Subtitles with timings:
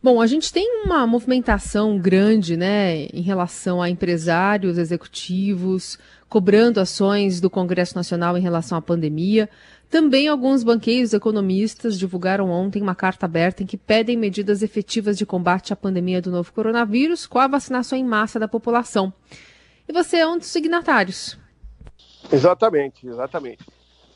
[0.00, 5.98] Bom, a gente tem uma movimentação grande, né, em relação a empresários, executivos,
[6.28, 9.50] cobrando ações do Congresso Nacional em relação à pandemia.
[9.90, 15.26] Também alguns banqueiros economistas divulgaram ontem uma carta aberta em que pedem medidas efetivas de
[15.26, 19.12] combate à pandemia do novo coronavírus com a vacinação em massa da população.
[19.88, 21.36] E você é um dos signatários.
[22.30, 23.66] Exatamente, exatamente.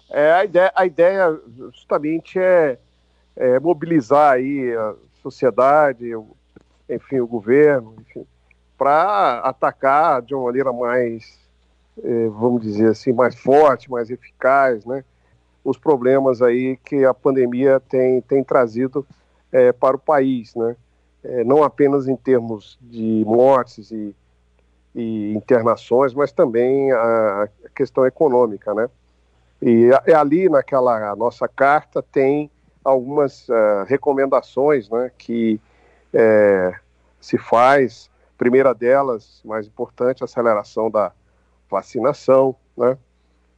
[0.09, 1.41] É, a, ideia, a ideia
[1.73, 2.79] justamente é,
[3.35, 6.11] é mobilizar aí a sociedade,
[6.89, 8.27] enfim, o governo, enfim,
[8.77, 11.39] para atacar de uma maneira mais,
[12.03, 15.05] é, vamos dizer assim, mais forte, mais eficaz, né,
[15.65, 19.07] os problemas aí que a pandemia tem, tem trazido
[19.53, 20.77] é, para o país, né,
[21.23, 24.15] é, não apenas em termos de mortes e,
[24.95, 28.91] e internações, mas também a, a questão econômica, né,
[29.61, 32.51] e ali naquela nossa carta tem
[32.85, 35.61] algumas uh, recomendações né, que
[36.13, 36.75] é,
[37.21, 38.11] se faz.
[38.37, 41.13] Primeira delas, mais importante, a aceleração da
[41.71, 42.99] vacinação, né?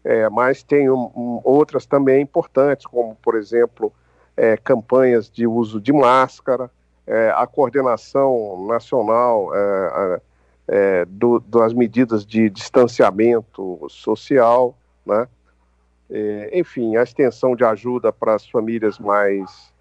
[0.05, 3.91] É, mas tem um, um, outras também importantes, como, por exemplo,
[4.37, 6.71] é, campanhas de uso de máscara,
[7.07, 10.21] é, a coordenação nacional é,
[10.69, 15.27] é, do, das medidas de distanciamento social, né?
[16.11, 19.73] É, enfim, a extensão de ajuda para as famílias mais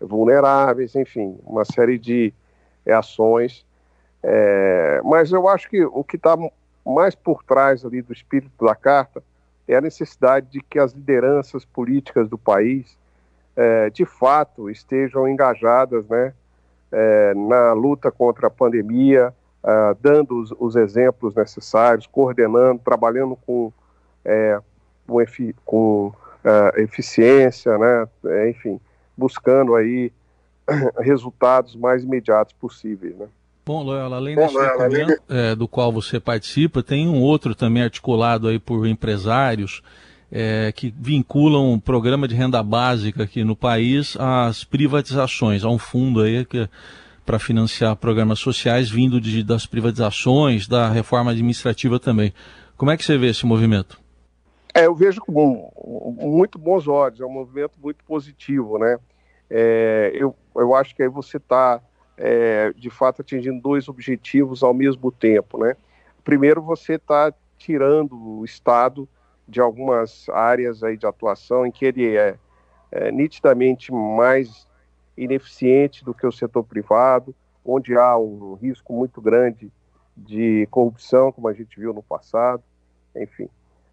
[0.00, 2.32] vulneráveis, enfim, uma série de
[2.86, 3.64] ações.
[4.22, 6.36] É, mas eu acho que o que está
[6.84, 9.22] mais por trás ali do espírito da carta
[9.68, 12.98] é a necessidade de que as lideranças políticas do país,
[13.56, 16.34] é, de fato, estejam engajadas, né,
[16.90, 23.72] é, na luta contra a pandemia, é, dando os, os, exemplos necessários, coordenando, trabalhando com
[24.24, 24.60] é,
[25.10, 28.06] com, efi com uh, eficiência, né?
[28.26, 28.80] É, enfim,
[29.16, 30.12] buscando aí
[30.98, 33.26] resultados mais imediatos possíveis, né?
[33.66, 38.48] Bom, Loyola, além desse documento é, do qual você participa, tem um outro também articulado
[38.48, 39.82] aí por empresários
[40.32, 45.78] é, que vinculam um programa de renda básica aqui no país às privatizações, a um
[45.78, 46.68] fundo aí que
[47.24, 52.32] para financiar programas sociais vindo de, das privatizações, da reforma administrativa também.
[52.76, 54.00] Como é que você vê esse movimento?
[54.74, 55.70] É, eu vejo com
[56.16, 58.98] muito bons olhos, é um movimento muito positivo, né?
[59.48, 61.80] É, eu, eu acho que aí você está,
[62.16, 65.76] é, de fato, atingindo dois objetivos ao mesmo tempo, né?
[66.22, 69.08] Primeiro, você está tirando o Estado
[69.48, 72.36] de algumas áreas aí de atuação em que ele é,
[72.92, 74.68] é nitidamente mais
[75.16, 79.70] ineficiente do que o setor privado, onde há um risco muito grande
[80.16, 82.62] de corrupção, como a gente viu no passado,
[83.16, 83.48] enfim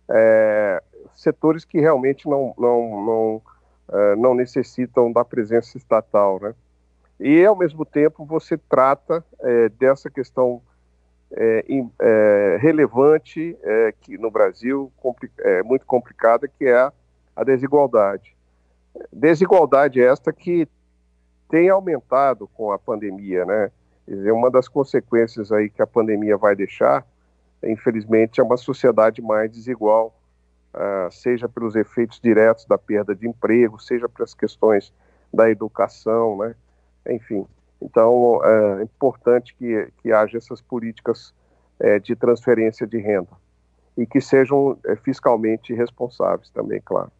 [0.09, 0.81] é,
[1.15, 3.41] setores que realmente não, não, não,
[3.91, 6.53] é, não necessitam da presença estatal, né?
[7.19, 10.61] E, ao mesmo tempo, você trata é, dessa questão
[11.31, 11.65] é,
[11.99, 14.91] é, relevante é, que no Brasil
[15.39, 16.93] é muito complicada, que é a,
[17.35, 18.35] a desigualdade.
[19.11, 20.67] Desigualdade esta que
[21.49, 23.71] tem aumentado com a pandemia, né?
[24.05, 27.05] Quer dizer, uma das consequências aí que a pandemia vai deixar
[27.63, 30.15] infelizmente, é uma sociedade mais desigual,
[30.73, 34.93] uh, seja pelos efeitos diretos da perda de emprego, seja pelas questões
[35.33, 36.55] da educação, né?
[37.09, 37.45] enfim.
[37.81, 41.33] Então, é importante que, que haja essas políticas
[41.79, 43.29] é, de transferência de renda
[43.97, 47.11] e que sejam é, fiscalmente responsáveis também, claro.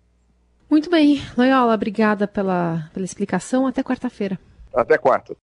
[0.69, 3.65] Muito bem, Loyola, obrigada pela, pela explicação.
[3.65, 4.37] Até quarta-feira.
[4.73, 5.35] Até quarta.